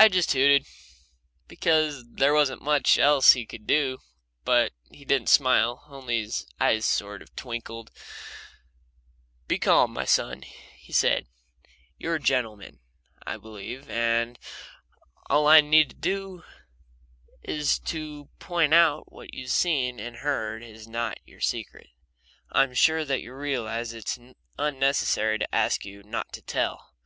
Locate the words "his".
6.22-6.44